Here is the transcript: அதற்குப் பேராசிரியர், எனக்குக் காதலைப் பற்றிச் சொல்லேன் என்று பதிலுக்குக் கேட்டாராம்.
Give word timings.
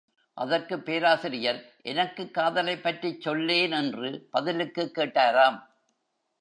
அதற்குப் 0.37 0.85
பேராசிரியர், 0.85 1.59
எனக்குக் 1.81 2.33
காதலைப் 2.33 2.83
பற்றிச் 2.83 3.21
சொல்லேன் 3.21 3.71
என்று 3.71 4.27
பதிலுக்குக் 4.31 4.97
கேட்டாராம். 4.97 5.59